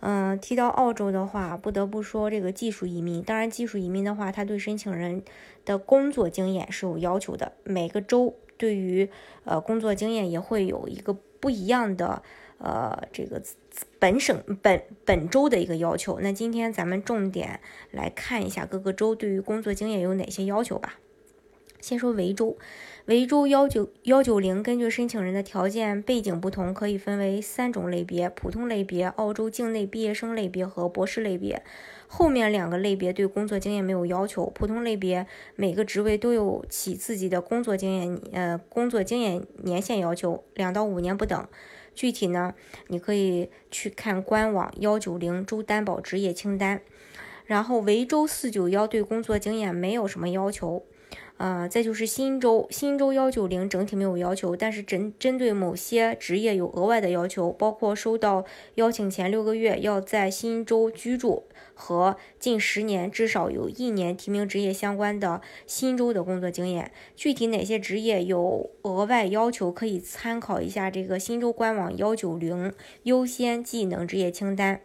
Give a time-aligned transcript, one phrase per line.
[0.00, 3.22] 嗯，提到澳洲的话，不得不说这个技术移民。
[3.22, 5.22] 当然，技术移民的话，它对申请人
[5.64, 7.52] 的工作经验是有要求的。
[7.64, 9.08] 每个州对于
[9.44, 12.22] 呃工作经验也会有一个不一样的
[12.56, 13.42] 呃这个
[13.98, 16.18] 本省本本州的一个要求。
[16.20, 20.98] 那今天咱们重点来看一下各个州对于工作经验有哪些要求吧。
[21.80, 22.56] 先说维州，
[23.06, 31.62] 维州幺九幺九零根据申请人的条件背景不同，可以分为三种类别：普通类别、澳洲境内毕业生类别和博士类别。
[32.06, 34.46] 后面两个类别对工作经验没有要求。
[34.46, 41.48] 普通类别每个职位都有其自己的工作经验，呃，工作经验年限要求，两到五年不等。
[41.94, 42.54] 具体呢，
[42.88, 46.80] 你可以去看官网幺九零州担保职业清单。
[47.44, 50.84] 然后维州四九幺对工作经验没有什么要求。
[51.38, 58.44] 呃，再就是新州，新州幺九零整体没有要求，但是针针对某些职业有额外的要求，包括收到
[58.74, 66.92] 邀请前六个月要在新州居住和近十年至少有一年提名职业相关的新州的工作经验。
[67.16, 72.74] 具体哪些职业有额外要求，可以参考一下这个新州官网幺九零
[73.04, 74.82] 优先技能职业清单。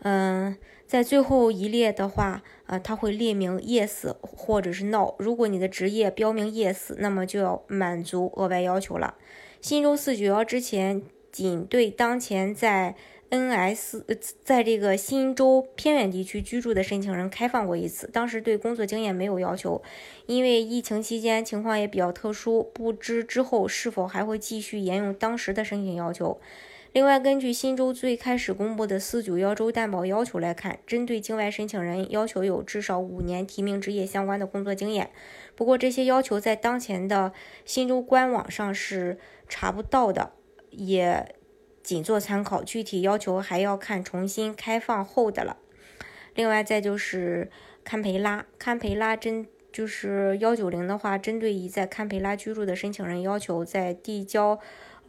[0.00, 0.56] 嗯。
[0.86, 5.14] 在最后一列的话，呃，它会列明 yes 或者是 no。
[5.18, 9.16] 如果你的职业标明 yes，那么就要满足额外要求了。
[9.60, 12.94] 新州四九幺之前仅对当前在
[13.28, 14.02] NS
[14.42, 19.82] 在这个新州偏远地区居住的申请人开放过一次，当时对工作经验没有要求。
[20.24, 26.40] 因为疫情期间情况也比较特殊，不知之后是否还会继续沿用当时的申请要求。
[26.92, 35.10] 另外，根据新州最开始公布的四九幺州担保要求来看，针对境外申请人要求有至少五年提名职业相关的工作经验。
[35.54, 37.32] 不过，这些要求在当前的
[37.66, 39.18] 新州官网上是
[39.48, 40.32] 查不到的，
[40.70, 41.34] 也
[41.82, 45.58] 仅做参考，具体要求还要看重新开放后的了。
[46.34, 47.50] 另外，再就是
[47.84, 54.58] 堪培拉，堪培拉针就是幺九零的话，针对已在堪培拉居住的申请人要求在递交。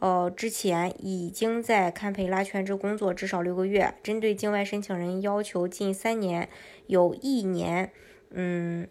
[0.00, 3.94] 呃，之前已经在堪培拉全职工作至少六个月。
[4.02, 6.48] 针对境外申请人要求近三年
[6.86, 7.92] 有一年，
[8.30, 8.88] 嗯，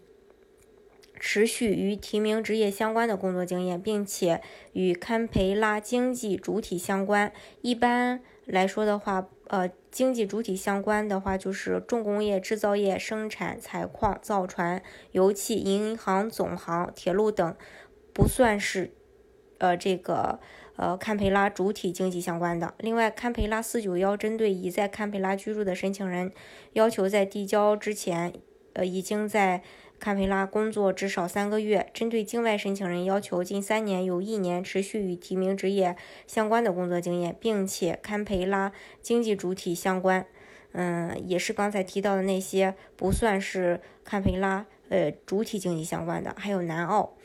[1.18, 4.40] 持续与提名职业相关的工作经验，并且
[4.72, 7.32] 与堪培拉经济主体相关。
[7.60, 17.56] 一般来说的话，呃，经济主体相关的话就是重工业、制造业、生产、采矿、造船、油气、银行、总行、铁路等，
[18.12, 18.92] 不算是，
[19.58, 20.38] 呃，这个。
[20.80, 22.72] 呃，堪培拉主体经济相关的。
[22.78, 26.32] 另外，堪培拉四九幺针对已在堪培拉居住的申请人，
[26.72, 28.32] 要求在递交之前，
[28.72, 29.62] 呃，已经在
[29.98, 31.90] 堪培拉工作至少三个月。
[31.92, 35.94] 针对境外申请人，要求近三年有一年持续与提名职业
[36.26, 40.24] 相关的工作经验，并且堪培拉经济主体相关。
[40.72, 46.34] 嗯，也是刚才提到的那些不算是堪培拉呃主体经济相关的。
[46.38, 47.18] 还有南澳，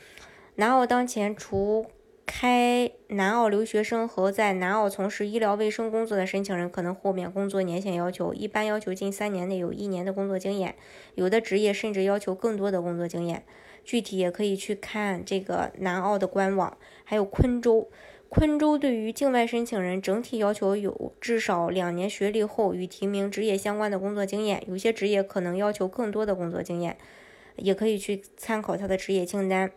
[0.56, 1.86] 南澳当前除
[2.26, 10.74] 开南澳留学生和在南澳从事医疗卫生工作的申请人可能豁免工作年限要求，一般要求近三年内有一年的工作经验，
[11.14, 13.44] 有的职业甚至要求更多的工作经验。
[13.84, 17.88] 具体也可以去看这个南澳的官网，还有昆州。
[18.28, 26.96] 昆州对于境外申请人整体要求有至少两年学历后与提名职业相关的工作经验，有些职业可能要求更多的工作经验。
[27.56, 29.70] 也可以去参考他的职业清单。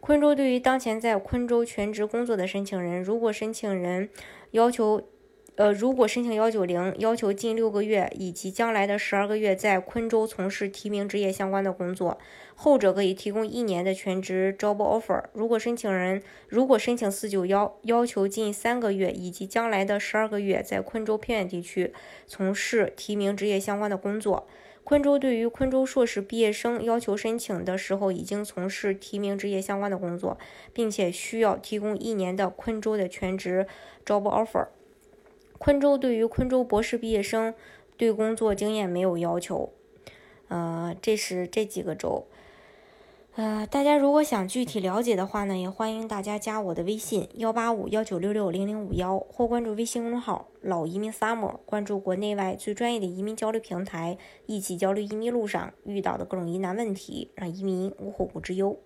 [0.00, 4.08] 昆州对于当前在昆州全职工作的申请人，如果申请人
[4.52, 5.02] 要求，
[5.56, 12.18] 呃，如果申请幺九零要求近六个月以及将来的十二个月在昆州从事提名职业相关的工作，
[12.54, 15.24] 后者可以提供一年的全职 job offer。
[15.32, 21.92] 如果申请人如果申请四九幺要求近三个月以及将来的十二个月在昆州偏远地区
[22.26, 24.46] 从事提名职业相关的工作。
[24.86, 30.38] 昆州对于昆州硕士毕业生要求申请的时候已经从事提名职业相关的工作，
[30.72, 33.66] 并且需要提供一年的昆州的全职
[34.04, 34.68] job offer。
[35.58, 37.52] 昆州对于昆州博士毕业生
[37.96, 39.72] 对工作经验没有要求。
[40.46, 42.28] 呃，这是这几个州。
[43.36, 54.16] 呃，大家如果想具体了解的话呢，也欢迎大家加我的微信幺八五幺九六六零零五幺，或关注微信公众号“老移民 summer”，关注国内外最专业的移民交流平台，
[54.46, 58.78] 一起交流移民路上遇到的各种疑难问题，让移民无后顾之忧。